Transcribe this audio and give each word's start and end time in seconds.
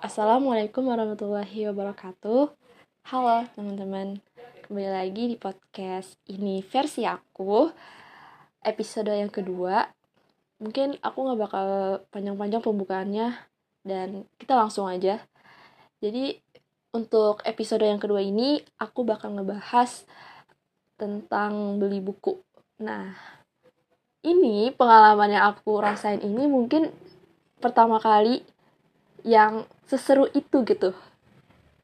Assalamualaikum 0.00 0.88
warahmatullahi 0.88 1.68
wabarakatuh. 1.68 2.48
Halo 3.12 3.44
teman-teman, 3.52 4.16
kembali 4.64 4.88
lagi 4.88 5.28
di 5.28 5.36
podcast 5.36 6.16
ini 6.24 6.64
versi 6.64 7.04
aku, 7.04 7.68
episode 8.64 9.12
yang 9.12 9.28
kedua. 9.28 9.84
Mungkin 10.56 10.96
aku 11.04 11.18
nggak 11.20 11.40
bakal 11.44 11.66
panjang-panjang 12.08 12.64
pembukaannya 12.64 13.44
dan 13.84 14.24
kita 14.40 14.56
langsung 14.56 14.88
aja. 14.88 15.20
Jadi 16.00 16.32
untuk 16.96 17.44
episode 17.44 17.84
yang 17.84 18.00
kedua 18.00 18.24
ini 18.24 18.56
aku 18.80 19.04
bakal 19.04 19.36
ngebahas 19.36 20.08
tentang 20.96 21.76
beli 21.76 22.00
buku. 22.00 22.40
Nah, 22.80 23.12
ini 24.24 24.72
pengalaman 24.72 25.36
yang 25.36 25.44
aku 25.52 25.76
rasain 25.76 26.24
ini 26.24 26.48
mungkin 26.48 26.88
pertama 27.60 28.00
kali 28.00 28.40
yang 29.26 29.66
seseru 29.86 30.28
itu 30.32 30.62
gitu. 30.64 30.94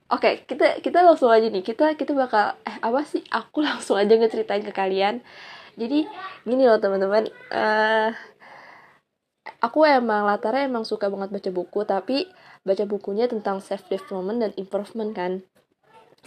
Oke 0.07 0.47
kita 0.47 0.79
kita 0.79 1.03
langsung 1.03 1.31
aja 1.33 1.51
nih. 1.51 1.65
Kita 1.67 1.99
kita 1.99 2.15
bakal 2.15 2.55
eh 2.63 2.77
apa 2.79 3.03
sih? 3.03 3.23
Aku 3.33 3.63
langsung 3.67 3.99
aja 3.99 4.15
ngeceritain 4.15 4.63
ke 4.63 4.73
kalian. 4.73 5.25
Jadi 5.77 6.09
gini 6.47 6.65
loh 6.65 6.81
teman-teman. 6.81 7.29
Uh, 7.53 8.11
aku 9.61 9.85
emang 9.87 10.25
latarnya 10.27 10.71
emang 10.71 10.87
suka 10.87 11.11
banget 11.13 11.31
baca 11.33 11.51
buku 11.53 11.81
tapi 11.87 12.27
baca 12.67 12.85
bukunya 12.87 13.27
tentang 13.31 13.63
self 13.63 13.87
development 13.91 14.39
dan 14.43 14.53
improvement 14.57 15.13
kan. 15.13 15.33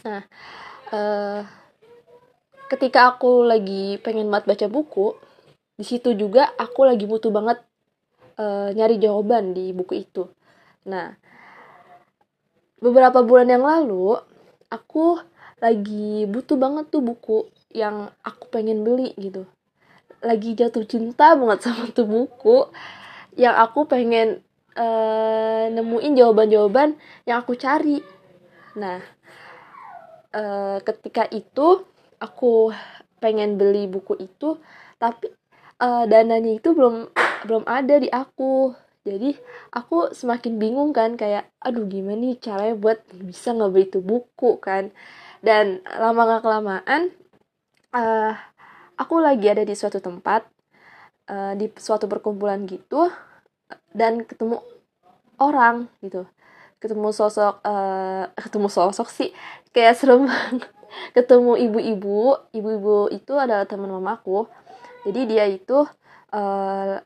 Nah 0.03 0.23
uh, 0.93 1.41
ketika 2.69 3.15
aku 3.15 3.43
lagi 3.47 3.97
pengen 4.05 4.29
banget 4.29 4.45
baca 4.45 4.67
buku 4.69 5.17
di 5.79 5.87
situ 5.87 6.13
juga 6.13 6.51
aku 6.59 6.85
lagi 6.85 7.07
butuh 7.07 7.31
banget 7.31 7.63
uh, 8.37 8.69
nyari 8.75 9.01
jawaban 9.01 9.55
di 9.55 9.71
buku 9.73 10.05
itu 10.05 10.27
Nah, 10.87 11.15
beberapa 12.79 13.19
bulan 13.23 13.51
yang 13.51 13.65
lalu 13.67 14.15
aku 14.71 15.19
lagi 15.59 16.23
butuh 16.29 16.55
banget 16.55 16.87
tuh 16.87 17.03
buku 17.03 17.51
yang 17.75 18.09
aku 18.23 18.47
pengen 18.47 18.87
beli 18.87 19.11
gitu. 19.19 19.43
Lagi 20.23 20.55
jatuh 20.55 20.87
cinta 20.87 21.35
banget 21.35 21.59
sama 21.67 21.91
tuh 21.91 22.07
buku 22.07 22.71
yang 23.35 23.55
aku 23.55 23.87
pengen 23.87 24.43
uh, 24.75 25.67
nemuin 25.71 26.13
jawaban-jawaban 26.15 26.95
yang 27.27 27.43
aku 27.43 27.59
cari. 27.59 27.99
Nah, 28.79 29.03
uh, 30.33 30.77
ketika 30.83 31.27
itu 31.29 31.83
aku 32.19 32.71
pengen 33.19 33.59
beli 33.59 33.87
buku 33.91 34.15
itu, 34.19 34.55
tapi 34.95 35.27
uh, 35.83 36.07
dananya 36.07 36.55
itu 36.55 36.71
belum 36.71 37.11
belum 37.47 37.63
ada 37.67 37.95
di 37.99 38.11
aku 38.11 38.75
jadi 39.07 39.31
aku 39.71 40.11
semakin 40.11 40.59
bingung 40.59 40.91
kan 40.91 41.15
kayak 41.15 41.47
aduh 41.63 41.87
gimana 41.87 42.19
nih 42.19 42.35
caranya 42.43 42.75
buat 42.75 42.99
bisa 43.15 43.55
ngebeli 43.55 43.87
itu 43.87 43.99
buku 44.03 44.59
kan. 44.59 44.91
Dan 45.39 45.79
lama 45.87 46.37
gak 46.37 46.43
kelamaan 46.43 47.15
uh, 47.95 48.35
aku 48.99 49.23
lagi 49.23 49.47
ada 49.47 49.63
di 49.63 49.71
suatu 49.71 50.03
tempat 50.03 50.43
uh, 51.31 51.55
di 51.55 51.71
suatu 51.79 52.11
perkumpulan 52.11 52.67
gitu 52.67 53.07
dan 53.95 54.27
ketemu 54.27 54.59
orang 55.39 55.87
gitu. 56.03 56.27
Ketemu 56.83 57.15
sosok 57.15 57.63
uh, 57.63 58.27
ketemu 58.43 58.67
sosok 58.67 59.07
sih 59.07 59.31
kayak 59.71 59.95
serem 59.95 60.27
ketemu 61.15 61.55
ibu-ibu 61.55 62.51
ibu-ibu 62.51 63.15
itu 63.15 63.31
adalah 63.39 63.63
teman 63.63 63.95
mamaku. 63.95 64.43
Jadi 65.07 65.23
dia 65.31 65.47
itu 65.47 65.87
uh, 66.35 66.99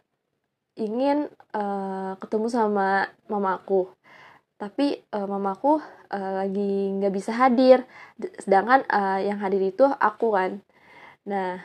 ingin 0.74 1.30
uh, 1.54 2.18
ketemu 2.18 2.48
sama 2.50 3.08
mamaku 3.30 3.94
tapi 4.64 5.04
uh, 5.12 5.28
mamaku 5.28 5.84
uh, 6.08 6.32
lagi 6.40 6.96
nggak 6.96 7.12
bisa 7.12 7.36
hadir. 7.36 7.84
Sedangkan 8.40 8.88
uh, 8.88 9.20
yang 9.20 9.36
hadir 9.44 9.60
itu 9.60 9.84
aku 9.84 10.32
kan. 10.32 10.64
Nah 11.28 11.60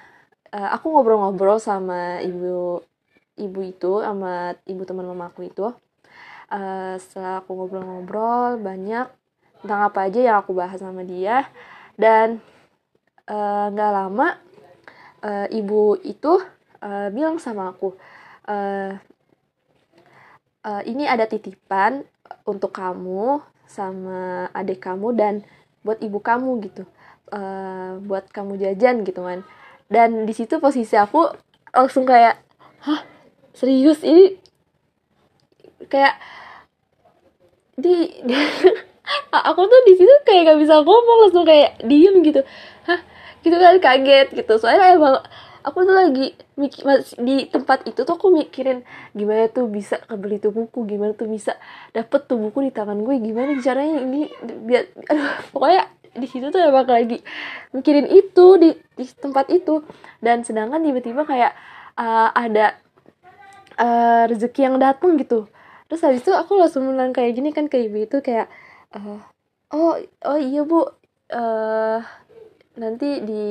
uh, 0.50 0.68
aku 0.74 0.90
ngobrol-ngobrol 0.90 1.62
sama 1.62 2.18
ibu 2.26 2.82
ibu 3.38 3.60
itu 3.62 4.02
sama 4.02 4.58
ibu 4.66 4.82
teman 4.82 5.06
mamaku 5.06 5.46
itu. 5.46 5.70
Uh, 6.50 6.98
setelah 6.98 7.44
aku 7.44 7.54
ngobrol-ngobrol 7.54 8.58
banyak 8.58 9.06
tentang 9.62 9.80
apa 9.86 10.10
aja 10.10 10.20
yang 10.32 10.36
aku 10.42 10.50
bahas 10.58 10.82
sama 10.82 11.06
dia. 11.06 11.46
Dan 11.94 12.42
nggak 13.30 13.90
uh, 13.92 13.94
lama 13.94 14.34
uh, 15.22 15.46
ibu 15.54 15.94
itu 16.02 16.42
uh, 16.82 17.14
bilang 17.14 17.38
sama 17.38 17.70
aku 17.70 17.94
uh, 18.48 18.96
uh, 20.64 20.82
ini 20.88 21.04
ada 21.04 21.28
titipan 21.28 22.08
untuk 22.48 22.72
kamu 22.72 23.44
sama 23.68 24.48
adik 24.56 24.80
kamu 24.80 25.12
dan 25.12 25.34
buat 25.84 26.00
ibu 26.00 26.18
kamu 26.18 26.64
gitu. 26.64 26.88
Uh, 27.28 28.00
buat 28.08 28.24
kamu 28.32 28.56
jajan 28.56 29.04
gitu 29.04 29.20
kan 29.20 29.44
dan 29.88 30.28
di 30.28 30.36
situ 30.36 30.60
posisi 30.60 30.94
aku 31.00 31.32
langsung 31.72 32.04
kayak 32.04 32.36
hah? 32.84 33.00
Serius? 33.56 34.04
Ini 34.04 34.36
kayak 35.88 36.14
di, 37.80 38.20
di 38.22 38.36
aku 39.48 39.60
tuh 39.64 39.80
di 39.88 39.94
situ 39.96 40.14
kayak 40.28 40.52
gak 40.52 40.60
bisa 40.60 40.84
ngomong 40.84 41.18
langsung 41.26 41.48
kayak 41.48 41.80
diem 41.88 42.20
gitu. 42.20 42.44
Hah? 42.84 43.00
Gitu 43.40 43.56
kan 43.56 43.80
kaget 43.80 44.28
gitu. 44.36 44.52
Soalnya 44.60 44.92
emang 44.92 45.16
aku 45.68 45.84
tuh 45.84 45.92
lagi 45.92 46.32
mikir 46.56 46.82
di 47.20 47.44
tempat 47.52 47.84
itu 47.84 48.08
tuh 48.08 48.16
aku 48.16 48.32
mikirin 48.32 48.82
gimana 49.12 49.52
tuh 49.52 49.68
bisa 49.68 50.00
kebeli 50.00 50.40
tuh 50.40 50.50
buku 50.50 50.88
gimana 50.88 51.12
tuh 51.12 51.28
bisa 51.28 51.60
dapet 51.92 52.24
tuh 52.24 52.40
buku 52.40 52.66
di 52.66 52.72
tangan 52.72 53.04
gue 53.04 53.14
gimana 53.20 53.52
caranya 53.60 54.00
ini 54.00 54.32
biar 54.40 54.88
aduh 55.12 55.28
pokoknya 55.52 55.84
di 56.18 56.26
situ 56.26 56.50
tuh 56.50 56.60
emang 56.60 56.88
lagi 56.88 57.22
mikirin 57.70 58.10
itu 58.10 58.46
di, 58.58 58.70
di 58.98 59.04
tempat 59.06 59.48
itu. 59.52 59.84
Dan 60.18 60.42
sedangkan 60.42 60.82
tiba-tiba 60.82 61.22
kayak 61.22 61.52
uh, 61.94 62.34
ada 62.34 62.76
uh, 63.78 64.26
rezeki 64.26 64.60
yang 64.68 64.76
datang 64.82 65.14
gitu. 65.16 65.46
Terus 65.88 66.04
habis 66.04 66.20
itu 66.20 66.34
aku 66.34 66.58
langsung 66.58 66.84
bilang 66.90 67.14
kayak 67.14 67.32
gini 67.38 67.54
kan 67.54 67.70
ke 67.70 67.88
ibu 67.88 68.04
itu 68.04 68.20
kayak 68.20 68.50
uh, 68.92 69.22
oh 69.72 69.96
oh 70.26 70.38
iya 70.38 70.60
bu 70.66 70.84
uh, 71.32 72.00
nanti 72.76 73.24
di 73.24 73.44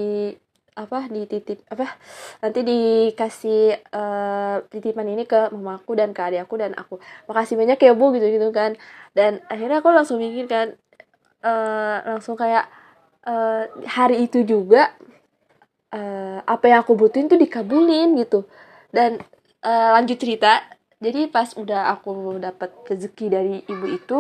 apa 0.78 1.10
dititip 1.10 1.66
apa 1.74 1.98
nanti 2.46 2.62
dikasih 2.62 3.82
uh, 3.90 4.62
titipan 4.70 5.10
ini 5.10 5.26
ke 5.26 5.50
mamaku 5.50 5.98
dan 5.98 6.14
ke 6.14 6.22
adikku 6.22 6.54
dan 6.54 6.78
aku 6.78 7.02
makasih 7.26 7.58
banyak 7.58 7.82
ya 7.82 7.98
bu 7.98 8.14
gitu 8.14 8.30
gitu 8.30 8.48
kan. 8.54 8.78
Dan 9.18 9.42
akhirnya 9.50 9.82
aku 9.82 9.90
langsung 9.90 10.22
mikir 10.22 10.46
kan 10.46 10.78
uh, 11.42 11.98
langsung 12.06 12.38
kayak 12.38 12.70
uh, 13.26 13.66
hari 13.90 14.30
itu 14.30 14.46
juga 14.46 14.94
uh, 15.98 16.46
apa 16.46 16.66
yang 16.70 16.86
aku 16.86 16.94
butuhin 16.94 17.26
tuh 17.26 17.42
dikabulin 17.42 18.14
gitu. 18.22 18.46
Dan 18.94 19.18
uh, 19.66 19.90
lanjut 19.98 20.22
cerita 20.22 20.62
jadi 20.98 21.30
pas 21.30 21.54
udah 21.58 21.94
aku 21.98 22.38
dapat 22.38 22.70
rezeki 22.90 23.26
dari 23.30 23.56
ibu 23.66 23.86
itu 23.90 24.18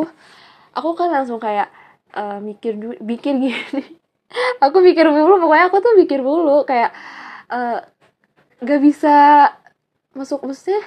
aku 0.77 0.89
kan 0.93 1.09
langsung 1.09 1.41
kayak 1.41 1.69
uh, 2.13 2.37
mikir 2.41 2.77
mikir 3.01 3.33
gini 3.37 3.57
aku 4.59 4.77
pikir 4.83 5.07
dulu 5.07 5.39
pokoknya 5.41 5.65
aku 5.71 5.77
tuh 5.79 5.93
pikir 5.95 6.19
dulu 6.21 6.67
kayak 6.67 6.91
uh, 7.51 7.79
gak 8.61 8.81
bisa 8.81 9.15
masuk 10.17 10.41
maksudnya 10.43 10.81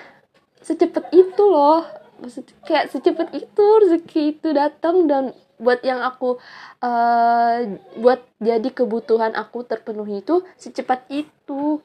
secepat 0.61 1.09
itu 1.15 1.43
loh. 1.47 1.87
Maksud 2.21 2.45
kayak 2.69 2.93
secepat 2.93 3.33
itu 3.33 3.65
rezeki 3.81 4.23
itu 4.37 4.49
datang 4.53 5.09
dan 5.09 5.33
buat 5.57 5.81
yang 5.85 6.05
aku 6.05 6.37
uh, 6.85 7.57
buat 7.97 8.21
jadi 8.41 8.69
kebutuhan 8.69 9.33
aku 9.37 9.65
terpenuhi 9.65 10.21
itu 10.21 10.45
secepat 10.61 11.09
itu. 11.09 11.81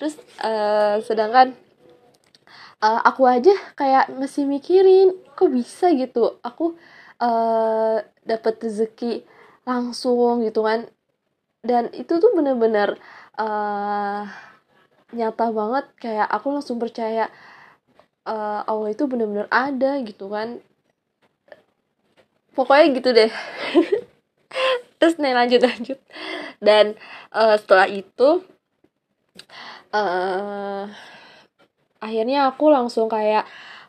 Terus 0.00 0.16
uh, 0.40 1.04
sedangkan 1.04 1.52
uh, 2.80 3.00
aku 3.04 3.28
aja 3.28 3.52
kayak 3.76 4.08
masih 4.16 4.48
mikirin 4.48 5.12
kok 5.36 5.52
bisa 5.52 5.92
gitu? 5.92 6.40
Aku 6.40 6.80
uh, 7.20 8.00
dapat 8.24 8.54
rezeki 8.64 9.24
langsung 9.68 10.44
gitu 10.44 10.64
kan 10.64 10.88
dan 11.64 11.88
itu 11.96 12.20
tuh 12.20 12.30
bener-bener 12.36 13.00
uh, 13.40 14.28
nyata 15.16 15.48
banget. 15.48 15.84
Kayak 15.96 16.28
aku 16.28 16.52
langsung 16.52 16.76
percaya 16.76 17.32
uh, 18.28 18.60
Allah 18.68 18.92
itu 18.92 19.08
bener-bener 19.08 19.48
ada 19.48 19.96
gitu 20.04 20.28
kan. 20.28 20.60
Pokoknya 22.52 22.86
gitu 23.00 23.10
deh. 23.16 23.32
Terus 25.00 25.16
nih 25.16 25.32
lanjut 25.32 25.60
lanjut. 25.64 25.98
Dan 26.60 26.94
uh, 27.32 27.56
setelah 27.56 27.88
itu 27.88 28.44
uh, 29.96 30.84
akhirnya 32.04 32.52
aku 32.52 32.68
langsung 32.68 33.08
kayak 33.08 33.48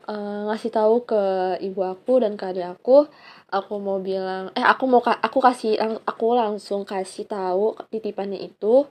uh, 0.10 0.50
ngasih 0.50 0.72
tahu 0.72 1.06
ke 1.06 1.24
ibu 1.62 1.82
aku 1.82 2.22
dan 2.22 2.38
ke 2.38 2.46
adik 2.46 2.66
aku 2.78 3.10
aku 3.50 3.74
mau 3.82 3.98
bilang 4.02 4.54
eh 4.54 4.66
aku 4.66 4.86
mau 4.86 5.02
aku 5.02 5.40
kasih 5.42 5.78
aku 6.06 6.26
langsung 6.38 6.86
kasih 6.86 7.26
tahu 7.26 7.78
titipannya 7.90 8.42
itu 8.42 8.86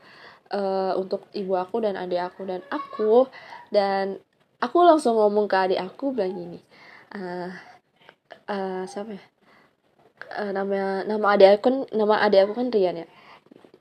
uh, 0.54 0.92
untuk 0.98 1.26
ibu 1.34 1.54
aku 1.58 1.82
dan 1.82 1.94
adik 1.98 2.22
aku 2.22 2.46
dan 2.46 2.60
aku 2.70 3.26
dan 3.70 4.18
aku 4.58 4.78
langsung 4.82 5.18
ngomong 5.18 5.46
ke 5.46 5.56
adik 5.56 5.80
aku 5.80 6.14
bilang 6.14 6.34
gini 6.34 6.60
uh, 7.14 7.50
uh, 8.48 8.82
siapa 8.84 9.16
ya? 9.16 9.24
Uh, 10.34 10.50
nama 10.50 11.04
nama 11.06 11.26
adik 11.36 11.60
aku 11.60 11.62
kan 11.68 11.76
nama 11.94 12.14
adik 12.24 12.48
aku 12.48 12.52
kan 12.56 12.68
Rian 12.72 13.04
ya. 13.04 13.08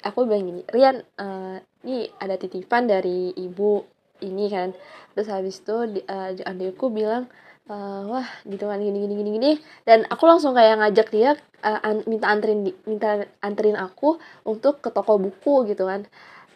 Aku 0.04 0.28
bilang 0.28 0.44
gini 0.44 0.62
Rian 0.68 1.02
uh, 1.18 1.58
ini 1.88 2.12
ada 2.20 2.36
titipan 2.36 2.88
dari 2.88 3.32
ibu 3.40 3.84
ini 4.22 4.52
kan. 4.52 4.76
Terus 5.16 5.28
habis 5.32 5.62
itu 5.62 6.04
uh, 6.06 6.30
adikku 6.46 6.90
bilang 6.94 7.32
uh, 7.70 8.04
wah 8.10 8.28
gitu 8.46 8.68
kan 8.68 8.78
gini 8.78 9.08
gini 9.08 9.14
gini 9.18 9.30
gini. 9.40 9.52
Dan 9.88 10.06
aku 10.10 10.28
langsung 10.28 10.54
kayak 10.54 10.84
ngajak 10.84 11.08
dia 11.10 11.32
uh, 11.64 11.80
an 11.82 12.04
minta 12.06 12.30
anterin 12.30 12.70
minta 12.86 13.26
anterin 13.40 13.80
aku 13.80 14.20
untuk 14.44 14.84
ke 14.84 14.90
toko 14.94 15.18
buku 15.18 15.72
gitu 15.72 15.88
kan. 15.88 16.06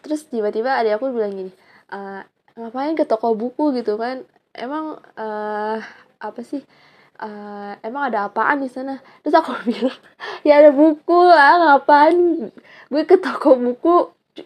Terus 0.04 0.28
tiba-tiba 0.30 0.78
adik 0.78 1.00
aku 1.00 1.10
bilang 1.10 1.34
gini 1.34 1.52
uh, 1.92 2.22
ngapain 2.58 2.94
ke 2.98 3.04
toko 3.06 3.34
buku 3.34 3.74
gitu 3.78 3.96
kan? 3.96 4.24
Emang 4.54 4.98
uh, 5.16 5.78
apa 6.18 6.40
sih? 6.42 6.62
Uh, 7.18 7.74
emang 7.82 8.14
ada 8.14 8.30
apaan 8.30 8.62
di 8.62 8.70
sana? 8.70 9.02
Terus 9.22 9.34
aku 9.38 9.54
bilang 9.70 9.98
ya 10.46 10.62
ada 10.62 10.70
buku 10.70 11.18
lah 11.26 11.78
ngapain 11.78 12.50
gue 12.88 13.02
ke 13.06 13.16
toko 13.18 13.58
buku? 13.58 13.94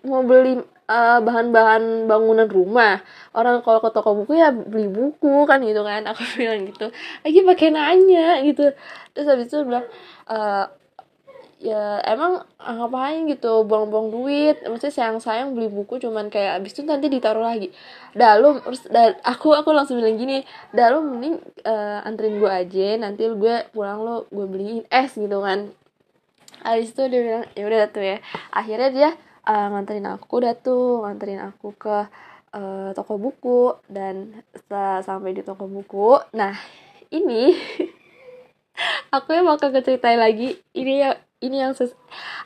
Mau 0.09 0.25
beli 0.25 0.57
bahan 0.93 1.23
bahan-bahan 1.25 1.85
bangunan 2.05 2.49
rumah. 2.49 3.01
Orang 3.33 3.65
kalau 3.65 3.81
ke 3.81 3.91
toko 3.91 4.13
buku 4.13 4.37
ya 4.37 4.53
beli 4.53 4.89
buku 4.93 5.49
kan 5.49 5.65
gitu 5.65 5.83
kan. 5.83 6.05
Aku 6.09 6.23
bilang 6.41 6.69
gitu. 6.69 6.93
Lagi 7.25 7.41
pakai 7.43 7.69
nanya 7.73 8.41
gitu. 8.45 8.73
Terus 9.17 9.27
habis 9.29 9.47
itu 9.49 9.65
bilang 9.65 9.87
uh, 10.29 10.69
ya 11.63 12.03
emang 12.03 12.43
ngapain 12.59 13.25
gitu 13.31 13.63
buang-buang 13.65 14.11
duit. 14.11 14.57
Maksudnya 14.67 14.93
sayang-sayang 14.93 15.55
beli 15.55 15.71
buku 15.71 16.03
cuman 16.03 16.29
kayak 16.29 16.61
abis 16.61 16.77
itu 16.77 16.83
nanti 16.85 17.07
ditaruh 17.09 17.47
lagi. 17.47 17.71
Dah 18.13 18.37
terus 18.37 18.83
dah, 18.91 19.17
aku 19.23 19.55
aku 19.55 19.71
langsung 19.71 19.97
bilang 20.03 20.19
gini 20.19 20.43
dah 20.75 20.91
lu 20.93 21.07
mending 21.07 21.39
uh, 21.65 22.05
anterin 22.05 22.37
gue 22.43 22.51
aja 22.51 22.89
nanti 23.01 23.25
gue 23.31 23.57
pulang 23.73 24.03
lo 24.03 24.17
gue 24.29 24.47
beliin 24.51 24.85
es 24.91 25.15
gitu 25.15 25.39
kan. 25.41 25.71
Abis 26.63 26.93
itu 26.93 27.03
dia 27.09 27.21
bilang 27.23 27.45
ya 27.55 27.63
udah 27.65 27.81
tuh 27.89 28.05
ya. 28.05 28.19
Akhirnya 28.51 28.91
dia 28.91 29.11
uh, 29.47 29.67
nganterin 29.73 30.09
aku 30.09 30.35
dah 30.43 30.55
tuh 30.59 31.07
nganterin 31.07 31.43
aku 31.43 31.75
ke 31.75 32.09
uh, 32.55 32.91
toko 32.95 33.19
buku. 33.19 33.77
Dan 33.89 34.45
setelah 34.55 35.03
sampai 35.03 35.37
di 35.37 35.43
toko 35.43 35.67
buku 35.67 36.19
nah 36.35 36.55
ini 37.13 37.53
aku 39.17 39.29
yang 39.37 39.47
bakal 39.49 39.71
ceritain 39.71 40.19
lagi. 40.19 40.59
Ini 40.73 40.93
ya 40.99 41.11
ini 41.43 41.57
yang 41.61 41.75
ses 41.75 41.93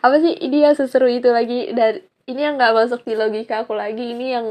apa 0.01 0.19
sih? 0.19 0.35
Ini 0.35 0.71
yang 0.71 0.75
seseru 0.75 1.07
itu 1.07 1.31
lagi. 1.31 1.71
Dan 1.73 2.03
ini 2.27 2.41
yang 2.43 2.59
nggak 2.59 2.75
masuk 2.75 3.01
di 3.07 3.15
logika 3.15 3.63
aku 3.63 3.77
lagi. 3.77 4.03
Ini 4.17 4.27
yang 4.27 4.47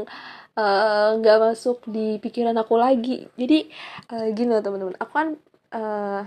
eh, 0.56 1.08
nggak 1.20 1.38
uh, 1.38 1.42
masuk 1.52 1.84
di 1.84 2.16
pikiran 2.22 2.56
aku 2.56 2.80
lagi. 2.80 3.28
Jadi 3.36 3.68
uh, 4.14 4.26
gini 4.32 4.50
loh 4.54 4.64
teman-teman. 4.64 4.96
Aku 5.02 5.12
kan 5.12 5.28
uh, 5.76 6.20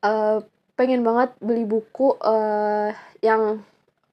uh, 0.00 0.38
pengen 0.76 1.02
banget 1.04 1.32
beli 1.40 1.64
buku 1.64 2.16
uh, 2.20 2.92
yang 3.20 3.64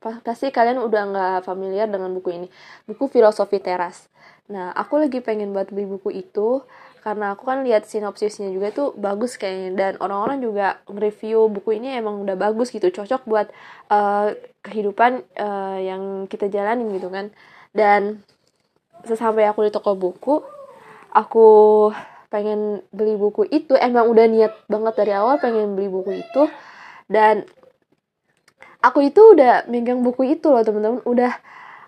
pasti 0.03 0.51
kalian 0.51 0.83
udah 0.83 1.01
nggak 1.09 1.37
familiar 1.47 1.87
dengan 1.87 2.11
buku 2.11 2.35
ini. 2.35 2.47
Buku 2.83 3.07
filosofi 3.07 3.63
teras. 3.63 4.11
Nah 4.51 4.75
aku 4.75 4.99
lagi 4.99 5.23
pengen 5.23 5.55
buat 5.55 5.71
beli 5.71 5.87
buku 5.87 6.11
itu 6.11 6.67
karena 7.03 7.35
aku 7.35 7.43
kan 7.47 7.67
lihat 7.67 7.83
sinopsisnya 7.87 8.51
juga 8.51 8.71
tuh 8.75 8.91
bagus 8.99 9.39
kayaknya. 9.39 9.71
Dan 9.75 9.91
orang-orang 10.03 10.43
juga 10.43 10.79
review 10.91 11.47
buku 11.47 11.79
ini 11.79 11.95
emang 11.95 12.23
udah 12.23 12.35
bagus 12.35 12.71
gitu. 12.71 12.91
Cocok 12.91 13.23
buat 13.23 13.47
uh, 13.87 14.35
kehidupan 14.63 15.23
uh, 15.39 15.79
yang 15.79 16.27
kita 16.27 16.51
jalanin 16.51 16.91
gitu 16.95 17.07
kan. 17.07 17.31
Dan 17.71 18.19
sesampai 19.03 19.47
aku 19.47 19.67
di 19.67 19.71
toko 19.71 19.95
buku 19.95 20.43
aku 21.11 21.47
pengen 22.27 22.83
beli 22.91 23.15
buku 23.15 23.47
itu. 23.47 23.75
Emang 23.79 24.11
udah 24.11 24.25
niat 24.27 24.53
banget 24.67 24.93
dari 24.99 25.11
awal 25.15 25.39
pengen 25.39 25.75
beli 25.79 25.87
buku 25.87 26.19
itu. 26.19 26.47
Dan 27.07 27.47
aku 28.83 28.99
itu 29.07 29.21
udah 29.33 29.65
megang 29.71 30.03
buku 30.03 30.35
itu 30.35 30.51
loh 30.51 30.61
teman-teman. 30.61 31.01
Udah 31.07 31.33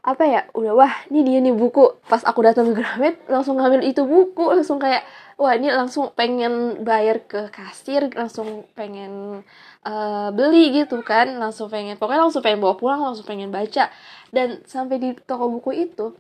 apa 0.06 0.24
ya 0.30 0.42
udah 0.54 0.74
wah 0.78 0.94
ini 1.12 1.22
dia 1.28 1.40
nih 1.44 1.52
buku. 1.52 2.00
Pas 2.08 2.24
aku 2.24 2.40
datang 2.48 2.72
ke 2.72 2.80
Gramet 2.80 3.20
langsung 3.28 3.60
ngambil 3.60 3.84
itu 3.84 4.02
buku. 4.08 4.56
Langsung 4.56 4.80
kayak 4.80 5.04
wah 5.36 5.52
ini 5.54 5.68
langsung 5.76 6.16
pengen 6.16 6.82
bayar 6.88 7.20
ke 7.28 7.52
kasir 7.52 8.08
langsung 8.16 8.64
pengen 8.74 9.44
uh, 9.84 10.30
beli 10.32 10.72
gitu 10.72 11.04
kan. 11.04 11.36
Langsung 11.36 11.68
pengen 11.68 12.00
pokoknya 12.00 12.32
langsung 12.32 12.42
pengen 12.46 12.64
bawa 12.64 12.80
pulang 12.80 13.04
langsung 13.04 13.28
pengen 13.28 13.52
baca. 13.52 13.92
Dan 14.32 14.64
sampai 14.64 14.96
di 15.04 15.10
toko 15.28 15.52
buku 15.52 15.72
itu 15.92 16.16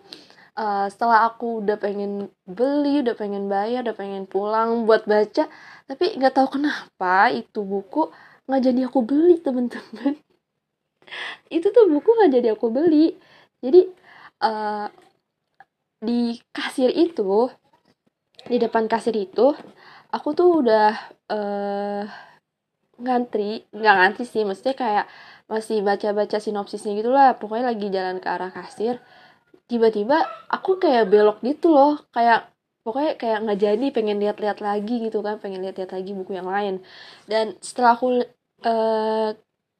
uh, 0.59 0.87
setelah 0.89 1.29
aku 1.29 1.63
udah 1.63 1.77
pengen 1.79 2.31
beli 2.47 3.03
udah 3.03 3.15
pengen 3.15 3.45
bayar 3.51 3.85
udah 3.85 3.95
pengen 3.95 4.23
pulang 4.25 4.87
buat 4.87 5.05
baca 5.05 5.47
tapi 5.85 6.05
nggak 6.17 6.33
tahu 6.33 6.59
kenapa 6.59 7.29
itu 7.31 7.61
buku 7.61 8.09
nggak 8.47 8.61
jadi 8.61 8.81
aku 8.89 8.99
beli 9.05 9.35
temen-temen 9.41 10.24
itu 11.49 11.67
tuh 11.69 11.85
buku 11.89 12.09
nggak 12.09 12.31
jadi 12.35 12.47
aku 12.55 12.67
beli. 12.73 13.15
Jadi 13.63 13.81
uh, 14.45 14.87
di 16.01 16.37
kasir 16.53 16.91
itu 16.93 17.49
di 18.45 18.57
depan 18.61 18.85
kasir 18.85 19.15
itu 19.17 19.55
aku 20.13 20.29
tuh 20.37 20.61
udah 20.61 20.91
uh, 21.33 22.03
ngantri. 23.01 23.65
Nggak 23.73 23.95
ngantri 23.97 24.23
sih 24.27 24.43
maksudnya 24.47 24.75
kayak 24.77 25.05
masih 25.45 25.81
baca-baca 25.85 26.37
sinopsisnya 26.41 26.93
gitu 26.97 27.11
lah. 27.13 27.37
Pokoknya 27.37 27.73
lagi 27.73 27.87
jalan 27.89 28.17
ke 28.23 28.27
arah 28.29 28.51
kasir. 28.53 29.01
Tiba-tiba 29.65 30.21
aku 30.49 30.77
kayak 30.77 31.09
belok 31.09 31.41
gitu 31.41 31.73
loh. 31.73 32.01
Kayak 32.13 32.53
pokoknya 32.85 33.11
kayak 33.17 33.37
nggak 33.43 33.59
jadi 33.65 33.85
pengen 33.95 34.17
lihat-lihat 34.21 34.59
lagi 34.61 34.95
gitu 35.05 35.19
kan. 35.25 35.41
Pengen 35.41 35.61
lihat-lihat 35.65 35.91
lagi 35.93 36.11
buku 36.13 36.31
yang 36.37 36.49
lain. 36.49 36.81
Dan 37.25 37.57
setelah 37.61 37.97
aku 37.97 38.21
uh, 38.65 39.29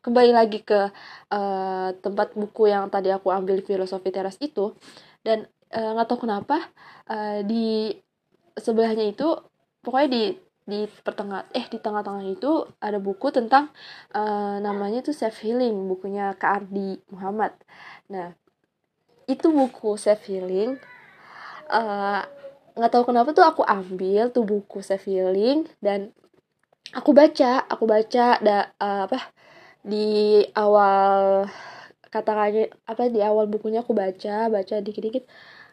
kembali 0.06 0.31
lagi 0.38 0.62
ke 0.62 0.94
uh, 1.34 1.90
tempat 1.98 2.38
buku 2.38 2.69
yang 2.69 2.94
tadi 2.94 3.10
aku 3.10 3.34
ambil 3.34 3.66
filosofi 3.66 4.13
teras 4.13 4.38
itu. 4.38 4.78
Dan 5.25 5.50
eh, 5.74 5.90
nggak 5.98 6.06
uh, 6.06 6.10
tahu 6.13 6.30
kenapa 6.30 6.62
uh, 7.10 7.42
di 7.42 7.90
sebelahnya 8.54 9.10
itu 9.10 9.34
pokoknya 9.81 10.10
di 10.13 10.24
di 10.66 10.80
pertengah 11.02 11.46
eh 11.54 11.66
di 11.66 11.78
tengah-tengah 11.81 12.25
itu 12.25 12.69
ada 12.78 12.98
buku 13.02 13.34
tentang 13.34 13.74
uh, 14.13 14.57
namanya 14.62 15.02
tuh 15.02 15.13
self 15.18 15.42
healing 15.42 15.90
bukunya 15.90 16.38
Kak 16.38 16.69
Ardi 16.69 17.02
Muhammad. 17.10 17.57
Nah 18.13 18.34
itu 19.25 19.50
buku 19.50 19.98
self 19.98 20.22
healing 20.30 20.78
nggak 22.78 22.90
uh, 22.90 22.94
tahu 22.94 23.04
kenapa 23.10 23.34
tuh 23.34 23.46
aku 23.46 23.62
ambil 23.66 24.30
tuh 24.30 24.46
buku 24.46 24.86
self 24.86 25.06
healing 25.10 25.66
dan 25.81 26.13
aku 26.94 27.13
baca 27.13 27.66
aku 27.66 27.90
baca 27.90 28.38
da, 28.42 28.69
uh, 28.78 29.09
apa 29.09 29.33
di 29.85 30.42
awal 30.57 31.45
katakannya 32.09 32.73
apa 32.89 33.04
di 33.13 33.19
awal 33.21 33.45
bukunya 33.45 33.85
aku 33.85 33.94
baca 33.94 34.49
baca 34.49 34.75
dikit-dikit 34.81 35.23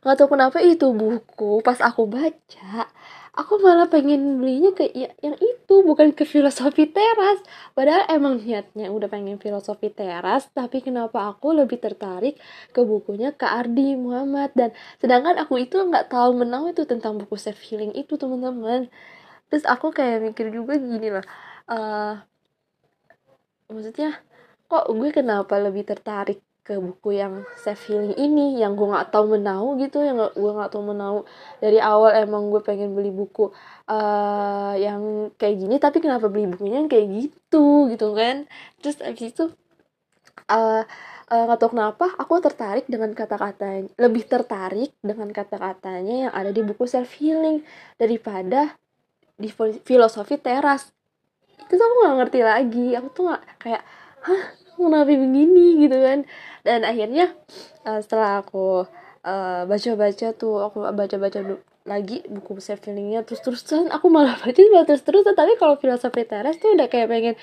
nggak 0.02 0.16
tahu 0.18 0.28
kenapa 0.34 0.58
itu 0.60 0.86
buku 0.92 1.62
pas 1.66 1.78
aku 1.80 2.10
baca 2.10 2.90
aku 3.32 3.54
malah 3.64 3.88
pengen 3.88 4.40
belinya 4.40 4.70
ke 4.76 4.84
ya, 4.92 5.08
yang 5.24 5.36
itu 5.40 5.74
bukan 5.88 6.12
ke 6.12 6.24
filosofi 6.28 6.84
teras. 6.92 7.40
Padahal 7.72 8.04
emang 8.12 8.40
niatnya 8.44 8.92
udah 8.92 9.08
pengen 9.08 9.40
filosofi 9.40 9.88
teras 9.88 10.48
tapi 10.52 10.84
kenapa 10.84 11.32
aku 11.32 11.56
lebih 11.56 11.80
tertarik 11.80 12.36
ke 12.76 12.80
bukunya 12.84 13.32
ke 13.32 13.46
Ardi 13.48 13.96
Muhammad? 13.96 14.52
Dan 14.52 14.70
sedangkan 15.00 15.40
aku 15.40 15.64
itu 15.64 15.80
nggak 15.80 16.12
tahu 16.12 16.44
menang 16.44 16.68
itu 16.72 16.84
tentang 16.84 17.16
buku 17.16 17.36
self 17.40 17.58
healing 17.64 17.96
itu 17.96 18.20
teman-teman. 18.20 18.92
Terus 19.48 19.64
aku 19.68 19.92
kayak 19.92 20.32
mikir 20.32 20.48
juga 20.52 20.76
gini 20.80 21.08
lah 21.12 21.24
uh, 21.68 22.14
maksudnya 23.72 24.20
kok 24.68 24.88
gue 24.88 25.10
kenapa 25.12 25.60
lebih 25.60 25.84
tertarik 25.84 26.40
ke 26.62 26.78
buku 26.78 27.18
yang 27.18 27.42
self 27.58 27.90
healing 27.90 28.14
ini 28.14 28.62
yang 28.62 28.78
gue 28.78 28.86
nggak 28.86 29.10
tahu 29.10 29.34
menau 29.34 29.74
gitu 29.82 29.98
yang 29.98 30.14
gak, 30.22 30.38
gue 30.38 30.52
nggak 30.54 30.70
tahu 30.70 30.94
menau 30.94 31.26
dari 31.58 31.82
awal 31.82 32.14
emang 32.14 32.54
gue 32.54 32.62
pengen 32.62 32.94
beli 32.94 33.10
buku 33.10 33.50
uh, 33.90 34.72
yang 34.78 35.34
kayak 35.34 35.58
gini 35.58 35.82
tapi 35.82 35.98
kenapa 35.98 36.30
beli 36.30 36.46
bukunya 36.46 36.78
yang 36.78 36.86
kayak 36.86 37.10
gitu 37.10 37.90
gitu 37.90 38.14
kan? 38.14 38.46
Terus 38.78 39.02
abis 39.02 39.34
itu 39.34 39.44
uh, 40.46 40.86
uh, 41.34 41.54
tahu 41.58 41.74
kenapa 41.74 42.14
aku 42.14 42.38
tertarik 42.38 42.86
dengan 42.86 43.10
kata-katanya 43.10 43.90
lebih 43.98 44.22
tertarik 44.30 44.94
dengan 45.02 45.34
kata-katanya 45.34 46.30
yang 46.30 46.32
ada 46.32 46.54
di 46.54 46.62
buku 46.62 46.86
self 46.86 47.10
healing 47.18 47.66
daripada 47.98 48.78
di 49.34 49.50
filosofi 49.82 50.38
teras 50.38 50.94
terus 51.68 51.82
aku 51.82 51.94
nggak 52.02 52.16
ngerti 52.22 52.40
lagi. 52.42 52.86
Aku 52.98 53.08
tuh 53.12 53.22
nggak 53.30 53.42
kayak 53.62 53.82
hah? 54.24 54.42
Kenapa 54.76 55.06
begini? 55.06 55.86
Gitu 55.86 55.96
kan. 55.96 56.18
Dan 56.66 56.80
akhirnya 56.82 57.34
uh, 57.86 58.00
setelah 58.02 58.42
aku 58.42 58.86
baca 59.22 59.70
baca-baca 59.70 60.34
tuh 60.34 60.66
aku 60.66 60.82
baca-baca 60.82 61.38
lagi 61.86 62.26
buku 62.26 62.58
self 62.58 62.82
healingnya 62.82 63.22
terus 63.22 63.38
terusan 63.38 63.86
aku 63.90 64.10
malah 64.10 64.34
baca 64.34 64.58
malah 64.70 64.86
terus 64.86 65.06
terusan 65.06 65.34
tapi 65.38 65.54
kalau 65.58 65.78
filosofi 65.78 66.26
teras 66.26 66.58
tuh 66.58 66.74
udah 66.74 66.90
kayak 66.90 67.06
pengen 67.06 67.34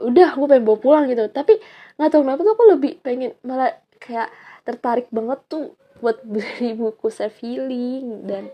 udah 0.00 0.36
aku 0.36 0.44
pengen 0.48 0.64
bawa 0.68 0.78
pulang 0.80 1.04
gitu. 1.08 1.24
Tapi 1.32 1.56
nggak 1.96 2.08
tahu 2.12 2.20
kenapa 2.28 2.40
tuh 2.44 2.52
aku 2.52 2.64
lebih 2.76 2.92
pengen 3.00 3.32
malah 3.40 3.72
kayak 3.96 4.28
tertarik 4.68 5.08
banget 5.08 5.40
tuh 5.48 5.76
buat 6.04 6.20
beli 6.24 6.74
buku 6.80 7.08
self 7.08 7.40
healing 7.40 8.28
dan 8.28 8.52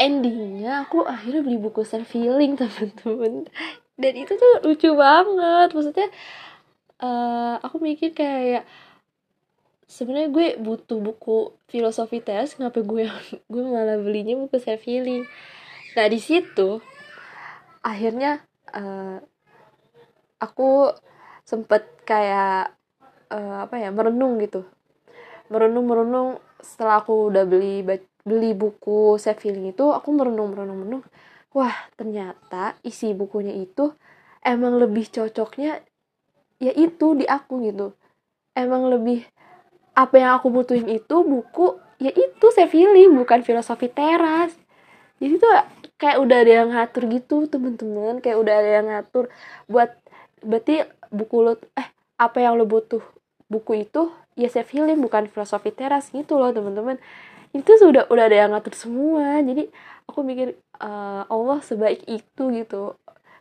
endingnya 0.00 0.88
aku 0.88 1.04
akhirnya 1.04 1.44
beli 1.44 1.60
buku 1.60 1.84
self 1.84 2.08
healing 2.16 2.56
teman-teman. 2.60 3.44
Dan 4.00 4.12
itu 4.16 4.32
tuh 4.32 4.64
lucu 4.64 4.90
banget. 4.96 5.68
Maksudnya 5.76 6.08
uh, 7.04 7.60
aku 7.60 7.76
mikir 7.84 8.16
kayak 8.16 8.64
sebenarnya 9.84 10.32
gue 10.32 10.46
butuh 10.56 10.98
buku 11.02 11.52
filosofi 11.68 12.24
tes 12.24 12.56
kenapa 12.56 12.80
gue 12.80 13.10
gue 13.52 13.62
malah 13.66 13.98
belinya 13.98 14.38
buku 14.38 14.62
self 14.62 14.86
healing 14.86 15.26
nah 15.98 16.06
di 16.06 16.22
situ 16.22 16.78
akhirnya 17.82 18.46
uh, 18.70 19.18
aku 20.40 20.94
sempet 21.44 21.84
kayak 22.08 22.72
uh, 23.30 23.68
apa 23.68 23.76
ya 23.76 23.90
merenung 23.92 24.40
gitu. 24.40 24.64
Merenung 25.52 25.86
merenung 25.86 26.28
setelah 26.62 27.04
aku 27.04 27.30
udah 27.30 27.44
beli 27.44 27.82
beli 28.26 28.52
buku 28.52 29.16
healing 29.16 29.72
itu 29.72 29.84
aku 29.90 30.08
merenung 30.12 30.52
merenung 30.52 30.78
merenung. 30.84 31.04
Wah 31.50 31.74
ternyata 31.98 32.78
isi 32.86 33.10
bukunya 33.16 33.56
itu 33.56 33.90
emang 34.44 34.78
lebih 34.78 35.08
cocoknya 35.10 35.82
ya 36.62 36.72
itu 36.76 37.06
di 37.16 37.26
aku 37.26 37.64
gitu. 37.66 37.96
Emang 38.54 38.86
lebih 38.86 39.24
apa 39.96 40.14
yang 40.16 40.32
aku 40.38 40.48
butuhin 40.52 40.86
itu 40.86 41.16
buku 41.26 41.80
ya 41.98 42.12
itu 42.14 42.46
self 42.54 42.72
healing 42.72 43.16
bukan 43.16 43.42
filosofi 43.42 43.90
teras. 43.90 44.54
Jadi 45.20 45.36
tuh 45.36 45.52
kayak 46.00 46.16
udah 46.22 46.36
ada 46.40 46.52
yang 46.64 46.68
ngatur 46.72 47.04
gitu 47.10 47.36
temen-temen. 47.50 48.22
Kayak 48.24 48.38
udah 48.40 48.54
ada 48.54 48.70
yang 48.80 48.86
ngatur 48.88 49.24
buat 49.66 49.90
berarti 50.40 50.86
buku 51.12 51.36
lo 51.44 51.52
eh 51.76 51.88
apa 52.16 52.38
yang 52.40 52.56
lo 52.56 52.64
butuh 52.64 53.02
buku 53.50 53.84
itu 53.84 54.08
ya 54.38 54.48
self 54.48 54.70
healing 54.72 55.02
bukan 55.02 55.26
filosofi 55.28 55.74
teras 55.74 56.08
gitu 56.14 56.38
loh 56.38 56.54
teman-teman 56.54 56.96
itu 57.50 57.72
sudah 57.78 58.06
udah 58.06 58.24
ada 58.30 58.36
yang 58.46 58.50
ngatur 58.54 58.74
semua. 58.74 59.42
Jadi 59.42 59.66
aku 60.06 60.22
mikir 60.22 60.54
uh, 60.78 61.26
Allah 61.26 61.58
sebaik 61.62 62.06
itu 62.06 62.42
gitu. 62.54 62.94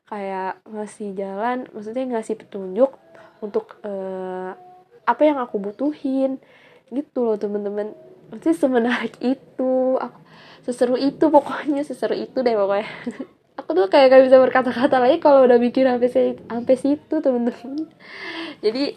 Kayak 0.09 0.61
ngasih 0.65 1.13
jalan 1.13 1.69
maksudnya 1.69 2.17
ngasih 2.17 2.35
petunjuk 2.41 2.97
untuk 3.45 3.77
uh, 3.85 4.57
apa 5.05 5.21
yang 5.21 5.37
aku 5.37 5.61
butuhin. 5.61 6.41
Gitu 6.89 7.19
loh 7.21 7.37
teman-teman. 7.37 7.93
Maksudnya 8.33 8.57
semenarik 8.57 9.15
itu. 9.21 9.97
Aku 10.01 10.17
seseru 10.65 10.97
itu 10.97 11.29
pokoknya. 11.29 11.85
Seseru 11.85 12.17
itu 12.17 12.41
deh 12.41 12.57
pokoknya. 12.57 12.89
Aku 13.59 13.75
tuh 13.75 13.91
kayak 13.91 14.07
gak 14.15 14.23
bisa 14.23 14.39
berkata-kata 14.39 15.03
lagi 15.03 15.19
kalau 15.19 15.43
udah 15.43 15.59
mikir 15.59 15.83
sampai 15.83 16.39
sampai 16.47 16.75
situ 16.79 17.19
temen-temen 17.19 17.91
jadi 18.63 18.95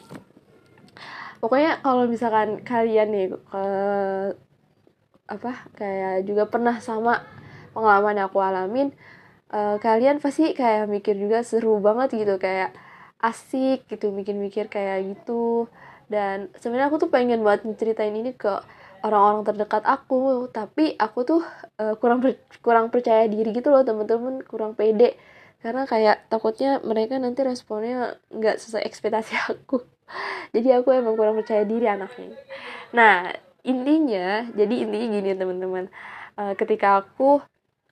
pokoknya 1.42 1.82
kalau 1.82 2.06
misalkan 2.06 2.62
kalian 2.62 3.08
nih 3.10 3.26
ke 3.34 3.64
apa 5.32 5.64
kayak 5.76 6.28
juga 6.28 6.44
pernah 6.44 6.76
sama 6.84 7.24
pengalaman 7.72 8.20
yang 8.20 8.28
aku 8.28 8.38
alamin 8.44 8.92
uh, 9.52 9.76
kalian 9.78 10.18
pasti 10.18 10.56
kayak 10.56 10.88
mikir 10.88 11.14
juga 11.14 11.44
seru 11.44 11.78
banget 11.78 12.16
gitu 12.16 12.40
kayak 12.40 12.72
asik 13.22 13.86
gitu 13.86 14.10
mikir-mikir 14.10 14.66
kayak 14.66 15.06
gitu. 15.14 15.70
Dan 16.10 16.50
sebenarnya 16.58 16.90
aku 16.90 17.06
tuh 17.06 17.10
pengen 17.12 17.40
buat 17.46 17.62
ceritain 17.78 18.12
ini 18.12 18.34
ke 18.34 18.50
orang-orang 19.02 19.46
terdekat 19.46 19.82
aku 19.86 20.50
tapi 20.50 20.94
aku 20.98 21.18
tuh 21.26 21.40
uh, 21.78 21.94
kurang 21.98 22.22
kurang 22.60 22.86
percaya 22.90 23.26
diri 23.30 23.54
gitu 23.54 23.70
loh 23.70 23.86
temen-temen 23.86 24.42
kurang 24.44 24.74
pede. 24.74 25.14
Karena 25.62 25.86
kayak 25.86 26.26
takutnya 26.26 26.82
mereka 26.82 27.22
nanti 27.22 27.46
responnya 27.46 28.18
nggak 28.34 28.58
sesuai 28.58 28.82
ekspektasi 28.82 29.32
aku. 29.54 29.86
Jadi 30.52 30.68
aku 30.74 30.92
emang 30.92 31.14
kurang 31.14 31.38
percaya 31.38 31.62
diri 31.62 31.86
anaknya. 31.86 32.34
Nah 32.92 33.30
intinya 33.62 34.46
jadi 34.54 34.74
intinya 34.86 35.06
gini 35.08 35.30
teman-teman. 35.38 35.86
Uh, 36.32 36.54
ketika 36.56 37.04
aku 37.04 37.44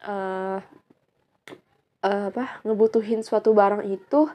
uh, 0.06 0.58
uh, 2.02 2.24
apa 2.32 2.62
ngebutuhin 2.64 3.20
suatu 3.20 3.52
barang 3.52 3.84
itu 3.86 4.30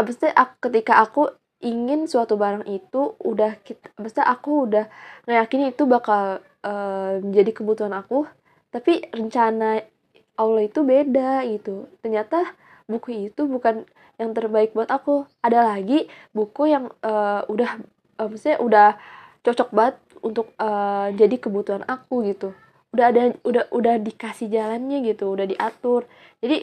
abis 0.00 0.16
itu 0.18 0.28
aku, 0.32 0.54
ketika 0.68 1.04
aku 1.04 1.28
ingin 1.62 2.10
suatu 2.10 2.34
barang 2.34 2.66
itu 2.66 3.14
udah 3.22 3.54
kita 3.62 3.92
abis 4.00 4.18
aku 4.18 4.66
udah 4.66 4.90
ngeyakini 5.28 5.70
itu 5.70 5.86
bakal 5.86 6.42
uh, 6.66 7.22
menjadi 7.22 7.50
kebutuhan 7.54 7.94
aku 7.94 8.26
tapi 8.72 9.04
rencana 9.12 9.84
Allah 10.40 10.64
itu 10.64 10.80
beda 10.82 11.44
gitu. 11.44 11.86
Ternyata 12.00 12.56
buku 12.88 13.30
itu 13.30 13.44
bukan 13.44 13.84
yang 14.16 14.32
terbaik 14.32 14.72
buat 14.72 14.88
aku. 14.88 15.28
Ada 15.44 15.76
lagi 15.76 16.08
buku 16.32 16.72
yang 16.72 16.88
uh, 17.04 17.44
udah 17.46 17.78
uh, 18.16 18.26
maksudnya 18.26 18.58
udah 18.58 18.88
cocok 19.42 19.68
banget 19.74 19.96
untuk 20.22 20.54
uh, 20.56 21.10
jadi 21.12 21.36
kebutuhan 21.36 21.82
aku 21.84 22.22
gitu. 22.30 22.54
Udah 22.94 23.10
ada 23.10 23.34
udah 23.42 23.64
udah 23.74 23.94
dikasih 23.98 24.48
jalannya 24.48 25.02
gitu 25.02 25.34
udah 25.34 25.46
diatur. 25.50 26.06
Jadi 26.38 26.62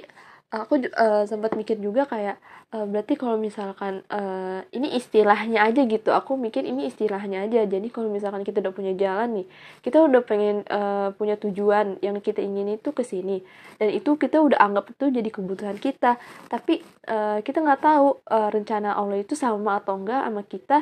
aku 0.49 0.81
uh, 0.81 1.29
sempat 1.29 1.53
mikir 1.53 1.77
juga 1.77 2.09
kayak 2.09 2.41
uh, 2.73 2.85
berarti 2.89 3.13
kalau 3.19 3.37
misalkan 3.37 4.01
uh, 4.09 4.65
ini 4.73 4.97
istilahnya 4.97 5.61
aja 5.61 5.85
gitu 5.85 6.09
aku 6.09 6.39
mikir 6.39 6.63
ini 6.63 6.87
istilahnya 6.87 7.45
aja. 7.45 7.67
Jadi 7.67 7.91
kalau 7.91 8.07
misalkan 8.09 8.47
kita 8.47 8.63
udah 8.63 8.73
punya 8.73 8.95
jalan 8.95 9.43
nih 9.43 9.47
kita 9.83 9.99
udah 9.99 10.21
pengen 10.23 10.63
uh, 10.71 11.11
punya 11.19 11.35
tujuan 11.35 11.99
yang 11.99 12.17
kita 12.23 12.39
ingin 12.39 12.79
itu 12.79 12.95
ke 12.95 13.03
sini. 13.03 13.43
Dan 13.75 13.91
itu 13.91 14.15
kita 14.15 14.39
udah 14.39 14.57
anggap 14.57 14.89
itu 14.95 15.11
jadi 15.11 15.29
kebutuhan 15.29 15.77
kita. 15.77 16.15
Tapi 16.47 16.79
uh, 17.11 17.43
kita 17.43 17.59
nggak 17.59 17.81
tahu 17.83 18.23
uh, 18.31 18.49
rencana 18.49 18.95
Allah 18.95 19.19
itu 19.19 19.35
sama 19.35 19.83
atau 19.83 19.99
enggak 19.99 20.23
sama 20.23 20.41
kita 20.47 20.79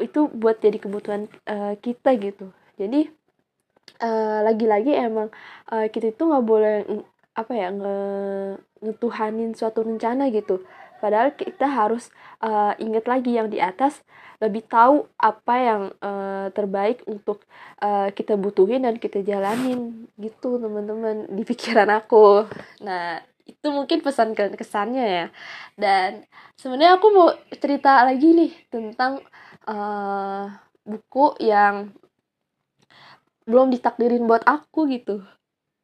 itu 0.00 0.30
buat 0.32 0.60
jadi 0.62 0.78
kebutuhan 0.78 1.28
uh, 1.48 1.74
kita 1.80 2.16
gitu. 2.20 2.52
Jadi 2.80 3.10
lagi-lagi 4.42 4.94
uh, 4.98 5.06
emang 5.06 5.28
uh, 5.70 5.86
kita 5.90 6.14
itu 6.14 6.22
nggak 6.26 6.46
boleh 6.46 6.86
apa 7.32 7.52
ya 7.54 7.68
nge 7.72 7.96
ngetuhanin 8.82 9.54
suatu 9.54 9.86
rencana 9.86 10.28
gitu. 10.28 10.62
Padahal 11.02 11.34
kita 11.34 11.66
harus 11.66 12.14
uh, 12.38 12.78
ingat 12.78 13.10
lagi 13.10 13.34
yang 13.34 13.50
di 13.50 13.58
atas 13.58 14.06
lebih 14.38 14.66
tahu 14.66 15.06
apa 15.18 15.54
yang 15.58 15.82
uh, 16.02 16.50
terbaik 16.54 17.02
untuk 17.06 17.42
uh, 17.82 18.10
kita 18.14 18.38
butuhin 18.38 18.86
dan 18.86 18.98
kita 18.98 19.22
jalanin 19.22 20.10
gitu 20.18 20.62
teman-teman 20.62 21.26
di 21.36 21.42
pikiran 21.42 21.90
aku. 21.90 22.46
Nah 22.86 23.22
itu 23.42 23.66
mungkin 23.70 23.98
pesan 24.02 24.34
kesannya 24.34 25.06
ya. 25.06 25.26
Dan 25.74 26.26
sebenarnya 26.54 26.98
aku 26.98 27.06
mau 27.10 27.28
cerita 27.54 28.02
lagi 28.06 28.30
nih 28.34 28.52
tentang 28.70 29.22
uh, 29.66 30.50
buku 30.82 31.38
yang 31.42 31.94
belum 33.46 33.74
ditakdirin 33.74 34.26
buat 34.26 34.46
aku 34.46 34.86
gitu 34.90 35.22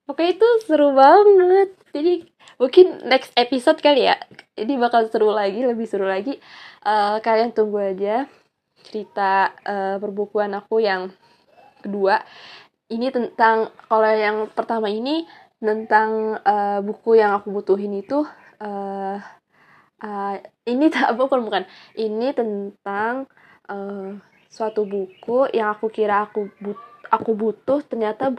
Oke 0.09 0.25
itu 0.33 0.49
seru 0.65 0.97
banget. 0.97 1.77
Jadi 1.93 2.25
mungkin 2.57 3.05
next 3.05 3.29
episode 3.37 3.77
kali 3.85 4.09
ya. 4.09 4.17
Ini 4.57 4.81
bakal 4.81 5.05
seru 5.13 5.29
lagi, 5.29 5.61
lebih 5.61 5.85
seru 5.85 6.09
lagi. 6.09 6.41
Uh, 6.81 7.21
kalian 7.21 7.53
tunggu 7.53 7.93
aja 7.93 8.25
cerita 8.89 9.53
uh, 9.69 10.01
perbukuan 10.01 10.57
aku 10.57 10.81
yang 10.81 11.13
kedua. 11.85 12.25
Ini 12.89 13.13
tentang 13.13 13.69
kalau 13.85 14.09
yang 14.09 14.49
pertama 14.49 14.89
ini 14.89 15.29
tentang 15.61 16.41
uh, 16.41 16.81
buku 16.81 17.21
yang 17.21 17.37
aku 17.37 17.53
butuhin 17.53 18.01
itu 18.01 18.25
uh, 18.65 19.21
uh, 20.01 20.35
ini 20.65 20.89
tak 20.95 21.21
bukan 21.21 21.45
bukan. 21.45 21.63
Ini 21.93 22.33
tentang 22.33 23.29
uh, 23.69 24.17
suatu 24.49 24.89
buku 24.89 25.53
yang 25.53 25.73
aku 25.77 25.93
kira 25.93 26.25
aku 26.25 26.49
but 26.59 26.81
aku 27.09 27.33
butuh 27.37 27.85
ternyata 27.85 28.37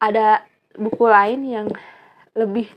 ada 0.00 0.44
buku 0.76 1.04
lain 1.08 1.40
yang 1.44 1.66
lebih 2.36 2.68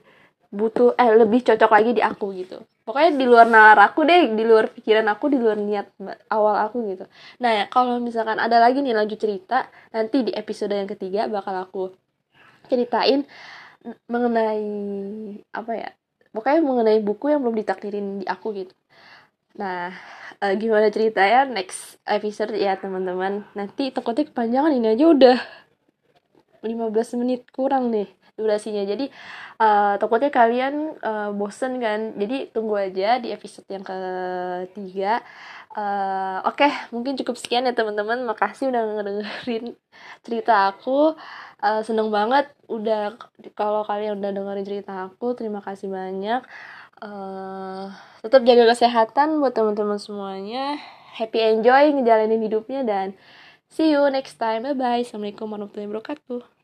butuh 0.50 0.98
eh 0.98 1.14
lebih 1.14 1.46
cocok 1.46 1.72
lagi 1.72 1.92
di 1.94 2.02
aku 2.02 2.34
gitu. 2.34 2.58
Pokoknya 2.88 3.12
di 3.14 3.26
luar 3.30 3.46
nalar 3.46 3.94
aku 3.94 4.02
deh 4.02 4.34
di 4.34 4.42
luar 4.42 4.74
pikiran 4.74 5.06
aku 5.14 5.30
di 5.30 5.38
luar 5.38 5.62
niat 5.62 5.94
awal 6.34 6.58
aku 6.58 6.82
gitu. 6.90 7.06
Nah 7.38 7.52
ya 7.54 7.66
kalau 7.70 8.02
misalkan 8.02 8.42
ada 8.42 8.58
lagi 8.58 8.82
nih 8.82 8.98
lanjut 8.98 9.20
cerita 9.22 9.70
nanti 9.94 10.26
di 10.26 10.32
episode 10.34 10.74
yang 10.74 10.90
ketiga 10.90 11.30
bakal 11.30 11.54
aku 11.54 11.84
ceritain 12.66 13.30
mengenai 14.10 14.66
apa 15.56 15.72
ya 15.74 15.90
pokoknya 16.36 16.62
mengenai 16.62 17.00
buku 17.02 17.32
yang 17.34 17.42
belum 17.42 17.56
ditakdirin 17.58 18.08
di 18.22 18.26
aku 18.28 18.54
gitu 18.54 18.74
nah 19.58 19.92
uh, 20.44 20.54
gimana 20.56 20.88
ceritanya 20.90 21.46
next 21.50 22.00
episode 22.08 22.56
ya 22.56 22.76
teman-teman? 22.80 23.46
Nanti 23.54 23.92
takutnya 23.92 24.28
kepanjangan 24.28 24.72
ini 24.76 24.88
aja 24.96 25.06
udah 25.10 25.38
15 26.64 27.20
menit 27.22 27.48
kurang 27.52 27.92
nih 27.92 28.08
durasinya. 28.40 28.84
Jadi 28.88 29.12
uh, 29.60 30.00
takutnya 30.00 30.32
kalian 30.32 30.96
uh, 31.04 31.30
bosen 31.36 31.80
kan? 31.84 32.16
Jadi 32.16 32.52
tunggu 32.56 32.80
aja 32.80 33.20
di 33.20 33.36
episode 33.36 33.68
yang 33.68 33.84
ketiga. 33.84 35.20
Uh, 35.70 36.42
oke 36.50 36.66
okay, 36.66 36.72
mungkin 36.90 37.14
cukup 37.20 37.36
sekian 37.36 37.68
ya 37.68 37.76
teman-teman. 37.76 38.24
Makasih 38.24 38.72
udah 38.72 38.84
ngedengerin 38.96 39.76
cerita 40.24 40.72
aku. 40.72 41.20
Uh, 41.60 41.84
seneng 41.84 42.08
banget 42.08 42.48
udah 42.72 43.20
kalau 43.52 43.84
kalian 43.84 44.24
udah 44.24 44.32
dengerin 44.32 44.64
cerita 44.64 45.12
aku 45.12 45.36
terima 45.36 45.60
kasih 45.60 45.92
banyak 45.92 46.40
uh, 47.04 47.92
tetap 48.24 48.44
jaga 48.44 48.70
kesehatan 48.72 49.40
buat 49.44 49.56
teman-teman 49.56 50.00
semuanya 50.00 50.80
happy 51.16 51.40
enjoy 51.40 51.96
ngejalanin 51.96 52.44
hidupnya 52.44 52.84
dan 52.88 53.18
See 53.70 53.94
you 53.94 54.10
next 54.10 54.42
time. 54.42 54.66
Bye 54.66 54.74
bye. 54.74 55.06
Assalamualaikum 55.06 55.46
warahmatullahi 55.46 55.94
wabarakatuh. 55.94 56.59